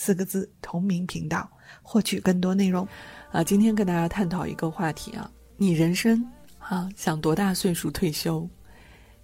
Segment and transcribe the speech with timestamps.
[0.00, 1.46] 四个字同名频道，
[1.82, 2.88] 获取更多内容。
[3.30, 6.26] 啊，今天跟大家探讨一个话题啊，你人生
[6.58, 8.48] 啊想多大岁数退休？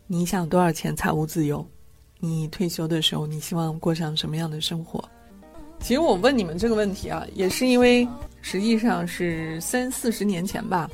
[0.06, 1.66] 你想多少钱财务自由？
[2.18, 5.02] 你退休的时候你希望过上什么样的生活？
[5.80, 8.06] 其实我问你们这个问题啊，也是因为
[8.43, 10.90] 实际上是三四十年前吧，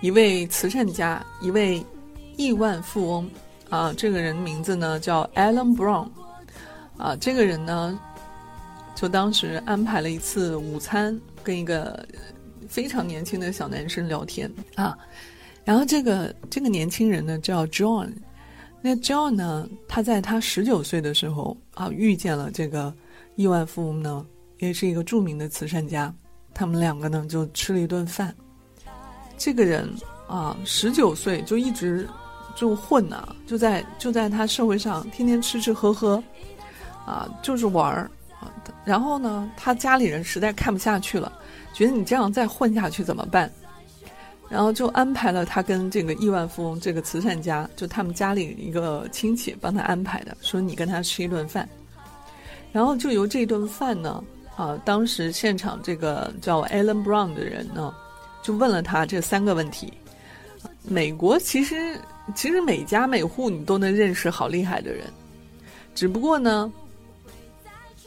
[0.00, 1.84] 一位慈善家，一位
[2.38, 3.30] 亿万富翁
[3.68, 6.08] 啊，这个人名字呢叫 Alan Brown
[6.96, 8.00] 啊，这个人呢
[8.94, 12.06] 就当时安排了一次午餐，跟一个。
[12.68, 14.96] 非常年轻的小男生聊天啊，
[15.64, 18.12] 然后这个这个年轻人呢叫 John，
[18.80, 22.94] 那 John 呢，他在他十九岁的时候啊，遇见了这个
[23.34, 24.24] 亿万富翁呢，
[24.60, 26.14] 也是一个著名的慈善家，
[26.54, 28.32] 他们两个呢就吃了一顿饭。
[29.36, 29.90] 这个人
[30.28, 32.08] 啊，十九岁就一直
[32.54, 36.22] 就混呐，就在就在他社会上天天吃吃喝喝，
[37.04, 38.08] 啊，就是玩儿，
[38.84, 41.32] 然后呢，他家里人实在看不下去了。
[41.72, 43.50] 觉得你这样再混下去怎么办？
[44.48, 51.68] 然后就安排了他跟这个亿万富翁这个慈善家，就他们家里一个亲戚帮他安排的，说你跟他吃一顿饭。
[52.72, 54.22] 然后就由这顿饭呢，
[54.56, 57.94] 啊，当时现场这个叫 Alan Brown 的人呢，
[58.42, 59.92] 就问了他这三个问题。
[60.82, 61.96] 美国其实
[62.34, 65.04] 其实每家每户你都能认识好厉害的人，
[65.94, 66.72] 只不过呢。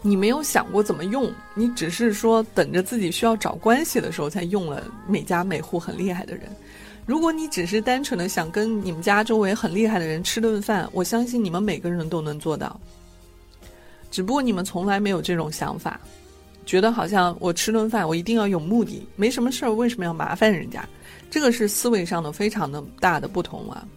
[0.06, 6.44] 你没有想过怎么用，你只是说等着自己需要找关系的时候才用了每家每户很厉害的人。
[7.06, 12.78] 如果你只是单纯的想跟你们家周围很厉害的人吃顿饭，我相信你们每个人都能做到。
[14.12, 15.98] 只不过你们从来没有这种想法，
[16.66, 20.86] 觉得好像我吃顿饭我一定要有目的，没什么事儿为什么要麻烦人家？
[21.32, 23.88] 这个是思维上的非常的大的不同啊。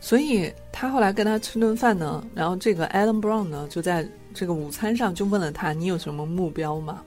[0.00, 4.08] 所以他后来跟他吃顿饭呢，然后这个 Adam Brown 呢就在。
[4.34, 7.02] 这个午餐上就问了他：“你有什么目标吗？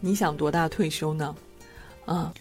[0.00, 1.34] 你想多大退休呢？”
[2.04, 2.32] 啊，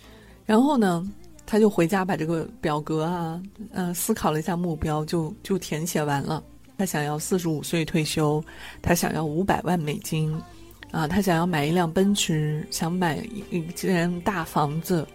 [0.46, 1.08] 然后呢，
[1.46, 3.42] 他就回家把这个表格啊，
[3.72, 6.44] 嗯，思考了一下目标，就就填写完了。
[6.78, 8.44] 他想要四十五岁退休，
[8.82, 10.36] 他想要五百万美金，
[10.92, 13.18] 啊，他想要买一辆奔驰，想买
[13.52, 15.08] 一间大房子，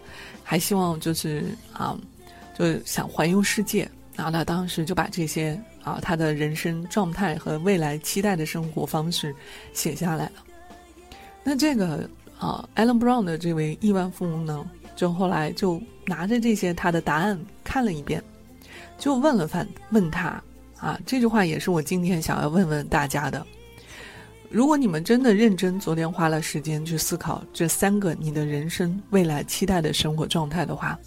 [0.43, 1.43] 还希望就是
[1.73, 1.97] 啊，
[2.57, 3.89] 就想环游世界。
[4.15, 5.61] 然后他当时就把这些。
[5.87, 9.33] 啊，他的人生状态和未来期待的生活方式
[9.71, 10.31] 写下来了。
[11.45, 18.21] 那这个啊，Alan Brown 的这位亿万富翁呢，就后来就拿着这些他的答案看了一遍，
[18.97, 20.43] 就问了范问他
[20.77, 23.47] 啊，这句话也是我今天想要问问大家的。
[24.49, 30.99] 如果你们真的认真，昨天花了时间去思考这三个你的人生未来期待的生活状态的话。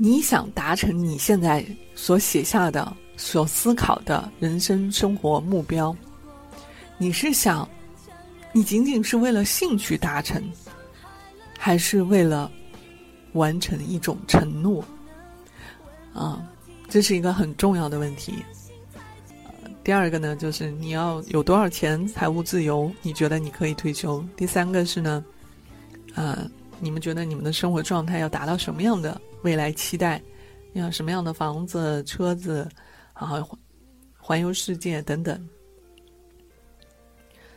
[0.00, 1.66] 你想达成你现在
[1.96, 5.94] 所写下的、所思考的人生生活目标，
[6.98, 7.68] 你是想，
[8.52, 10.40] 你仅仅是为了兴趣达成，
[11.58, 12.48] 还是为了
[13.32, 14.84] 完成一种承诺？
[16.14, 16.48] 啊，
[16.88, 18.34] 这是一个很重要的问题。
[19.82, 22.88] 第二个呢，就是你要有多少钱财务自由？
[23.02, 24.24] 你觉得你可以退休？
[24.36, 25.24] 第三个是呢，
[26.14, 26.48] 呃，
[26.78, 29.20] 你们觉得你们的生活状态要达到什么样的？
[29.42, 30.22] 未来期待，
[30.72, 32.68] 要什么样的房子、车子，
[33.18, 33.58] 然后
[34.16, 35.48] 环游世界等等。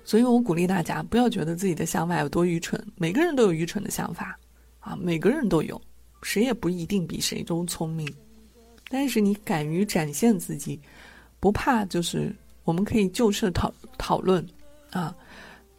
[0.03, 2.83] 所以我鼓励大家，不要觉得自己的想法有多愚蠢。
[2.95, 4.37] 每个人都有愚蠢的想法，
[4.79, 5.79] 啊，每个人都有，
[6.21, 8.07] 谁也不一定比谁都聪明。
[8.89, 10.79] 但是你敢于展现自己，
[11.39, 14.45] 不怕，就是我们可以就事讨讨论
[14.89, 15.15] 啊。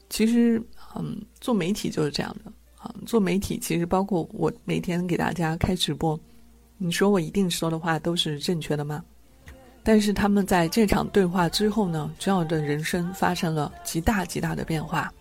[0.09, 0.63] 其实，
[0.95, 2.53] 嗯，做媒体就是这样的。
[3.05, 6.19] 做媒体其实包括我每天给大家开直播，
[6.79, 9.03] 你说我一定说的话都是正确的吗？
[9.83, 15.13] 但是他们在这场对话之后呢，这样的人生发生了极大极大的变化。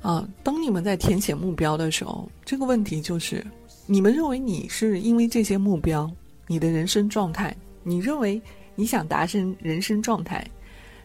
[0.00, 3.44] 啊，当你们在填写目标的时候，这个问题就是：
[3.86, 6.10] 你们认为你是因为这些目标，
[6.46, 8.40] 你的人生状态，你认为
[8.74, 10.44] 你想达成人生状态，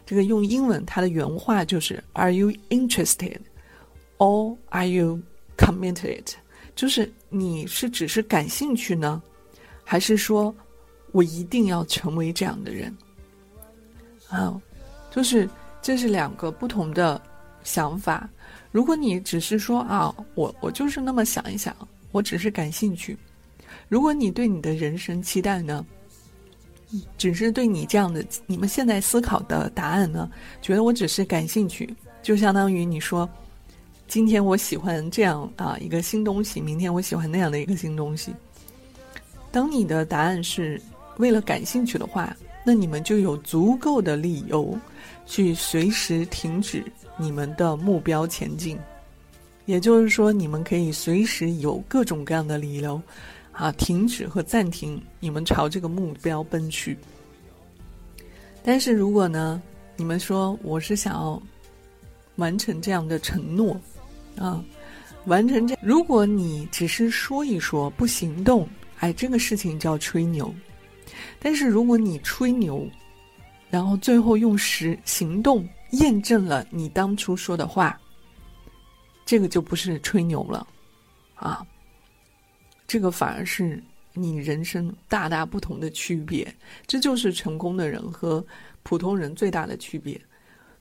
[0.04, 3.38] 这个用英文它的原话就是 “Are you interested?”
[4.18, 5.20] Or are you
[5.58, 6.24] committed？
[6.74, 9.20] 就是你是只是感兴趣呢，
[9.84, 10.54] 还是说
[11.12, 12.96] 我一定要成为这样的人？
[14.28, 14.58] 啊，
[15.10, 15.48] 就是
[15.82, 17.20] 这是两个不同的
[17.64, 18.28] 想法。
[18.70, 21.74] 如果你只是说啊，我我就是那么想一想，
[22.12, 23.16] 我只是感兴趣。
[23.88, 25.84] 如果你对你的人生期待呢，
[27.16, 30.30] 只是对你这样的你们现在思考的答案呢，
[30.62, 33.28] 觉得我只是感兴趣，就相当于你说，
[34.08, 38.32] 今天我喜欢这样啊一个新东西，明天我喜欢那样的一个新东西。
[39.52, 40.80] 当你的答案是
[41.18, 42.34] 为了感兴趣的话，
[42.64, 44.76] 那你们就有足够的理由
[45.26, 46.82] 去随时停止
[47.18, 48.78] 你们的目标前进。
[49.66, 53.00] 也就是说，你们可以随时有各种各样的理由。
[53.52, 56.96] 啊，停止和暂停，你们朝这个目标奔去。
[58.62, 59.60] 但是如果呢，
[59.96, 61.42] 你们说我是想要
[62.36, 63.76] 完成这样的承诺，
[64.38, 64.64] 啊，
[65.26, 68.68] 完成这，如果你只是说一说不行动，
[68.98, 70.54] 哎，这个事情叫吹牛。
[71.38, 72.88] 但是如果你吹牛，
[73.70, 77.98] 然后最后用实行动验证了你当初说的话，
[79.24, 80.66] 这个就不是吹牛了，
[81.34, 81.66] 啊。
[82.86, 83.82] 这个反而是
[84.14, 86.50] 你人生大大不同的区别，
[86.86, 88.44] 这就是成功的人和
[88.82, 90.18] 普通人最大的区别。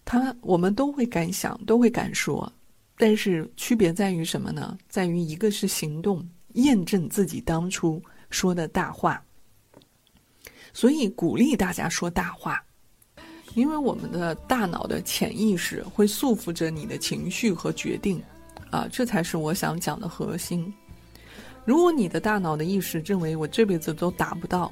[0.06, 2.50] 他我们都会敢想，都会敢说，
[2.98, 4.78] 但是区别在于什么呢？
[4.90, 9.24] 在于一个是行动验证自己当初说的大话。
[10.74, 12.64] 所以鼓励大家说大话，
[13.56, 18.22] 因为我们的大脑的潜意识会束缚着你的情绪和决定，
[18.70, 20.72] 啊，这才是我想讲的核心。
[21.66, 24.72] 如果你的大脑的意识认为我这辈子都达不到，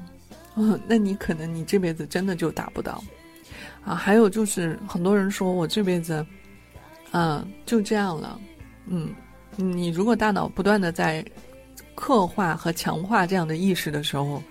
[0.56, 3.04] 嗯，那你可能你这辈子真的就达不到，
[3.84, 6.26] 啊，还有就是很多人说我这辈子，
[7.12, 8.40] 嗯，就这样了，
[8.88, 9.14] 嗯，
[9.56, 11.24] 你如果大脑不断的在
[11.94, 14.44] 刻画和强化这样的意识的时候，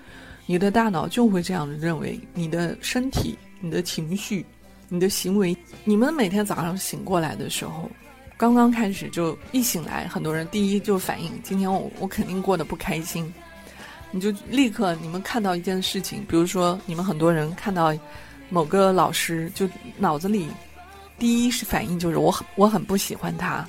[0.46, 4.44] 你的大脑就会这样认为，你的身体、你的情绪、
[4.88, 7.90] 你的行为，你们每天早上醒过来的时候。
[8.36, 13.32] 刚刚开始就一醒来，很多人第一就反应今天我我肯定过得不开心，
[14.10, 17.94] 你就立刻你们看到一件事情，比如说你们很多人看到
[18.48, 19.68] 某个老师，就
[19.98, 20.48] 脑子里
[21.18, 23.66] 第一是反应就是我很我很不喜欢他，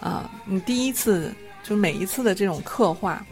[0.00, 3.24] 啊，你第一次就每一次的这种刻画，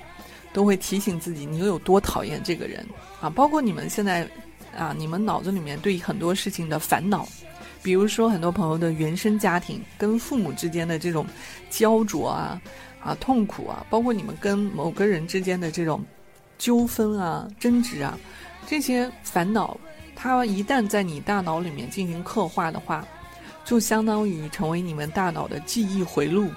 [0.52, 2.86] 都会提醒自己你又有多讨厌这个人
[3.20, 4.28] 啊，包括你们现在
[4.76, 7.26] 啊，你们脑子里面对很多事情的烦恼。
[7.82, 11.26] 比如说，很多朋友的原生家庭跟父母之间的这种
[11.68, 12.58] 焦灼啊、
[12.98, 16.02] 啊痛苦啊，包括你们跟某个人之间的这种
[16.56, 18.18] 纠纷啊、争执啊，
[18.66, 19.78] 这些烦恼，
[20.16, 23.06] 它一旦在你大脑里面进行刻画的话，
[23.64, 26.50] 就相当于成为你们大脑的记忆回路。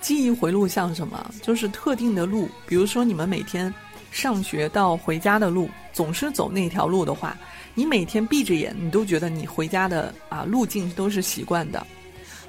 [0.00, 1.30] 记忆回路像什么？
[1.42, 3.72] 就是特定的路，比如说你们每天
[4.10, 7.36] 上学到回家的路，总是走那条路的话。
[7.74, 11.86] 你每天闭着眼，你都觉得你回家的啊路径都是习惯的，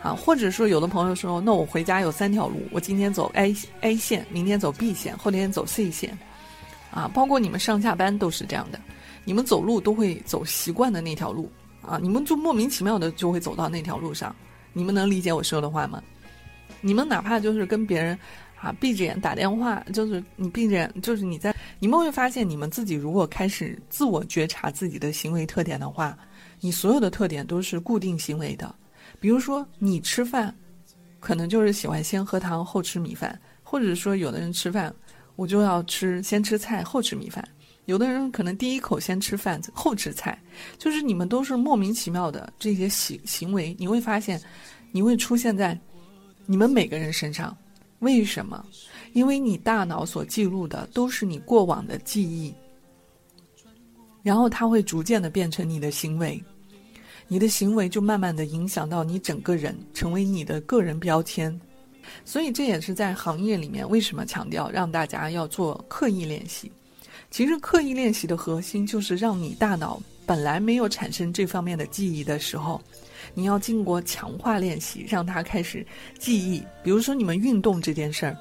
[0.01, 6.17] 啊，或者说有的朋友说，那我回家有三条路，我今天走 A A 线，明天走 B 线，后天走 C 线，
[6.89, 8.79] 啊，包括你们上下班都是这样的，
[9.23, 14.35] 你们走路都会走习惯的那条路，啊，你们就莫名其妙的就会走到那条路上，
[14.73, 16.01] 你们能理解我说的话吗？
[16.81, 18.17] 你们哪怕就是跟别人。
[18.61, 26.17] 啊，闭着眼打电话，就是你闭着眼，就是你在，你们会发现，你们自己如果开始自我觉察自己的行为特点的话，
[26.59, 28.75] 你所有的特点都是固定行为的。
[29.17, 30.53] 比如说，你吃饭，
[31.21, 34.93] 可能就是喜欢先喝汤后吃米饭，或者说有的人吃饭，
[35.37, 37.41] 我就要吃先吃菜后吃米饭，
[37.89, 40.39] 有的人可能第一口先吃饭后吃菜，
[40.77, 44.39] 就是你们都是莫名其妙的这些行行为，你会发现，
[44.91, 45.75] 你会出现在
[46.45, 47.57] 你们每个人身上。
[47.97, 48.63] 为什么？
[49.13, 52.53] 因为你大脑所记录的都是你过往的记忆，
[54.21, 56.39] 然后它会逐渐的变成你的行为，
[57.27, 61.59] 你的行为就慢慢的影响到你整个人，成为你的个人标签。
[62.23, 66.71] 所以这也是在行业里面为什么强调让大家要做刻意练习。
[67.31, 72.81] 其实刻意练习的核心就是让你大脑本来没有产生这方面的记忆的时候。
[73.35, 75.85] 你要经过强化练习，让它开始
[76.17, 76.63] 记忆。
[76.81, 78.35] 比如说，你们运动这件事儿，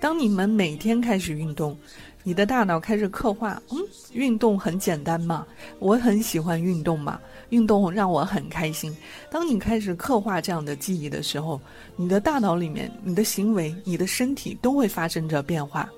[0.00, 1.76] 当你们每天开始运动，
[2.22, 3.78] 你的大脑开始刻画：嗯，
[4.12, 5.46] 运动很简单嘛，
[5.78, 8.96] 我很喜欢运动嘛，运动让我很开心。
[9.30, 11.60] 当你开始刻画这样的记忆的时候，
[11.94, 15.88] 你的大脑里面、你的行为、你的身体都会发生着变化。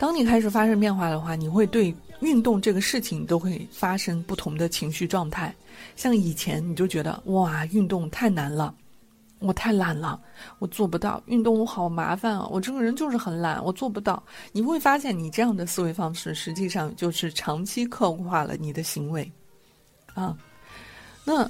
[0.00, 5.54] 当你开始发生变化的话，你会对运动这个事情都会发生不同的情绪状态。
[5.94, 8.74] 像以前你就觉得哇，运动太难了，
[9.40, 10.18] 我太懒了，
[10.58, 11.22] 我做不到。
[11.26, 14.22] 运动我好麻烦啊，我这个人就是很懒，我做不到。
[14.52, 19.30] 你会发现，你这样的思维方式实际上就是长期刻画了你的行为
[20.14, 20.34] 啊。
[21.26, 21.46] 那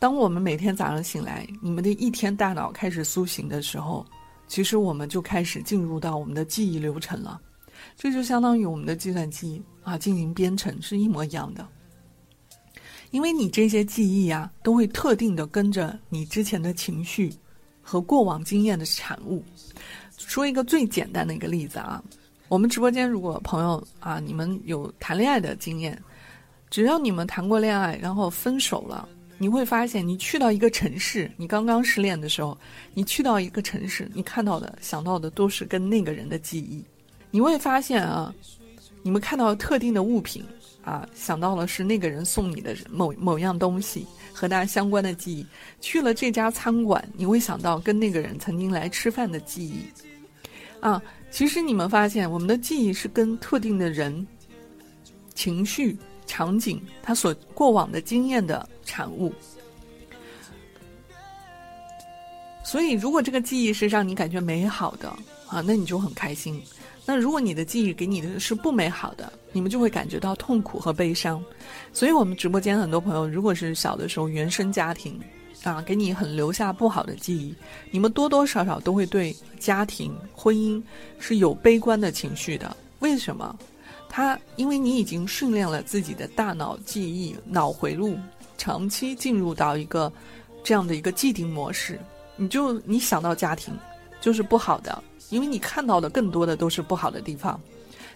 [0.00, 4.04] 当我们每天早上醒来，你们的一天大脑开始苏醒的时候，
[4.48, 7.40] 其实我们就开始进入到我们的记忆流程了。
[7.96, 11.66] 这就相当于我们的计算机啊进行编程是一模一样的。
[13.10, 17.32] 因为你这些记忆啊，都会特定的跟着你之前的情绪
[17.82, 19.44] 和过往经验的产物。
[20.16, 22.02] 说一个最简单的一个例子啊，
[22.48, 26.00] 我们直播间如果朋友啊，你们有谈恋爱的经验，
[26.70, 29.06] 只要你们谈过恋爱，然后分手了，
[29.36, 32.56] 你会发现，你去到一个城市，你刚刚失恋的时候，
[32.94, 36.82] 你去到一个城市，你看到的、想到的都是跟那个人的记忆。
[37.32, 38.32] 你会发现啊，
[39.02, 40.44] 你们看到特定的物品。
[40.84, 45.46] 啊，想到了是那个人送你的某某样东西和他相关的记忆。
[45.80, 49.84] 去了这家餐馆，你会想到跟那个人曾经来吃饭的记忆。
[50.80, 54.26] 啊，其实你们发现，我们的记忆是跟特定的人、
[55.36, 55.96] 情绪、
[56.26, 59.32] 场景，他所过往的经验的产物。
[62.64, 65.16] 所以，如果这个记忆是让你感觉美好的
[65.52, 66.58] 啊，那你就很开心。
[67.04, 71.44] 那如果你的记忆给你的是不美好的，你们就会感觉到痛苦和悲伤。
[71.92, 75.20] 所以，我们直播间很多朋友，如果是小的时候原生家庭
[75.62, 77.54] 啊，给你很留下不好的记忆，
[77.90, 80.82] 你们多多少少都会对家庭、婚姻
[81.18, 82.74] 是有悲观的情绪的。
[83.00, 83.54] 为什么？
[84.08, 88.16] 他因为你已经训练了自己的大脑记忆、脑回路，
[88.56, 90.10] 长期进入到一个
[90.64, 91.98] 这样的一个既定模式，
[92.36, 93.74] 你就你想到家庭
[94.22, 95.04] 就是不好的。
[95.28, 97.60] 因为你看到的更多的都是不好的地方，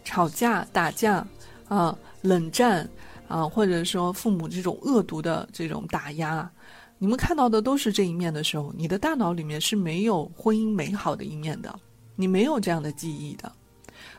[0.04, 1.26] 吵架、打架，
[1.66, 2.86] 啊，冷战，
[3.26, 6.50] 啊，或者说父母这种恶毒的这种打压，
[6.98, 11.74] 你们看到的都是这一面的时候，你的大脑里面是没有婚姻美好的一面的，
[12.14, 13.50] 你没有这样的记忆的，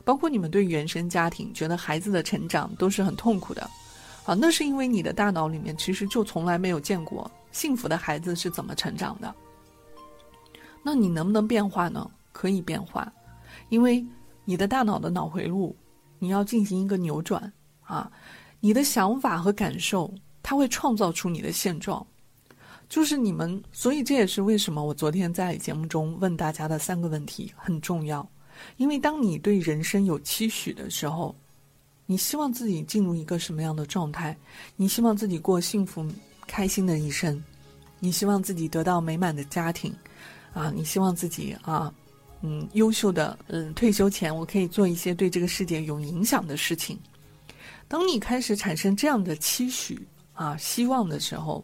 [0.03, 3.62] 包括你们对原生家庭觉得孩子的成长都是很痛苦的，
[4.25, 9.34] 啊，那是因为你的大脑里面其实就从来没有见过幸福的孩子是怎么成长的，
[10.88, 12.10] 那你能不能变化呢？
[12.32, 13.12] 可以变化，
[13.67, 14.01] 因为
[14.46, 15.75] 你的大脑的脑回路，
[16.17, 17.51] 你要进行一个扭转
[17.84, 18.10] 啊！
[18.62, 20.10] 你的想法和感受，
[20.41, 22.08] 它会创造出你的现状。
[22.88, 28.25] 就是你们，所以这也是为什么我昨天在节目中问大家的三个问题很重要。
[28.77, 31.36] 因为当你对人生有期许的时候，
[32.06, 34.38] 你希望自己进入一个什么样的状态？
[34.77, 36.10] 你希望自己过幸福
[36.48, 37.44] 开心的一生？
[38.00, 39.94] 你希望自己得到美满的家庭？
[40.57, 41.93] 啊，你希望自己啊？
[42.41, 46.97] 嗯，优秀的，嗯，退休前我可以做一些对这个世界有影响的事情。
[47.87, 51.63] 当你开始产生这样的期许啊、希望的时候，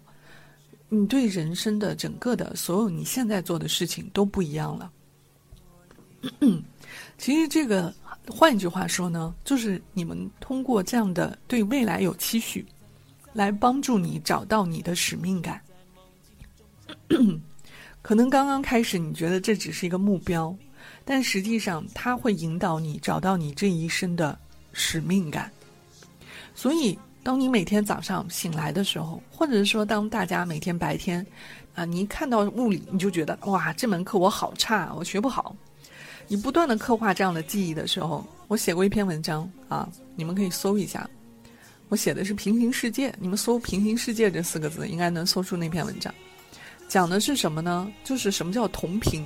[0.90, 4.92] 你对人生的整个的所有你现在做的事情都不一样了。
[7.18, 7.94] 其实这个，
[8.28, 12.66] 换一句话说呢，就是你们通过这样的对未来有期许，
[13.34, 15.62] 来帮助你找到你的使命感。
[18.04, 20.54] 可能刚刚开始，你觉得这只是一个目标，
[21.06, 24.38] 但实际上它会引导你找到你这一生的
[24.74, 25.50] 使命感。
[26.54, 31.26] 所以，当你每天早上醒来的时候，或者是说当大家每天白天，
[31.74, 35.56] 啊，你一看到物理，你就觉得哇，这门课我好差，我学不好。
[36.28, 41.10] 你不断的刻画这样的记忆的时候，我写过一篇文章啊，你们可以搜一下，
[41.88, 46.14] 我写的是平行世界，你们搜“平行世界”这四个字，应该能搜出那篇文章。
[46.88, 47.92] 讲的是什么呢？
[48.04, 49.26] 就是什么叫同频。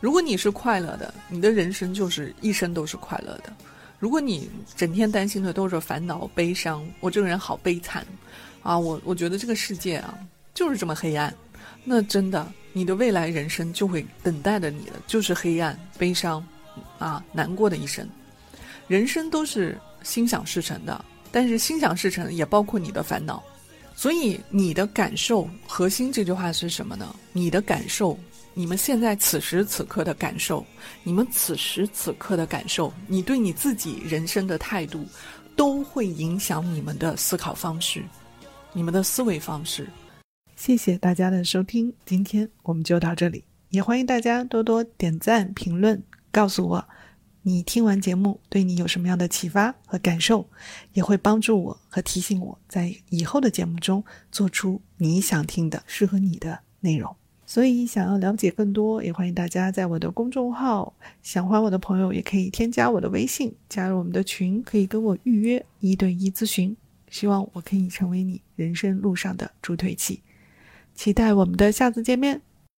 [0.00, 3.50] 如果你是快乐的，你的人生就是一生都是快乐的；
[3.98, 8.06] 如果你整天担心的都是烦恼、悲伤，我这个人好悲惨
[8.62, 8.78] 啊！
[8.78, 10.16] 我我觉得这个世界啊
[10.54, 11.34] 就是这么黑暗，
[11.82, 16.46] 那真的你的未来人生就会等待着你的就是黑暗、悲伤
[16.98, 18.08] 啊、难过的一生。
[18.86, 23.42] 人生都是心想事成的，但是心想事成也包括你的烦恼。
[23.98, 27.12] 所以你的感受核心这句话是什么呢？
[27.32, 28.16] 你的感受，
[28.54, 30.64] 你们现在此时此刻的感受，
[31.02, 35.04] 你们此时此刻的感受，你对你自己人生的态度，
[35.56, 38.04] 都会影响你们的思考方式，
[38.72, 39.90] 你们的思维方式。
[40.54, 46.00] 谢谢大家的收听，今天我们就到这里，也欢迎大家多多点赞、评论，
[46.30, 46.88] 告诉我。
[47.42, 50.46] 你听完节目，对你有什么样的启发和感受，
[50.92, 57.14] 也会帮助我和提醒我在以后的节目中做出你想听的、适合你的内容。
[57.46, 60.92] 所以，想要了解更多，也欢迎大家在我的公众号
[61.22, 66.76] “想还我的朋友”也可以添加我的微信，加入我们的群，可以跟我预约一对一咨询。
[67.08, 70.22] 希望我可以成为你人生路上的助推器。
[70.94, 72.42] 期待我们的下次见面。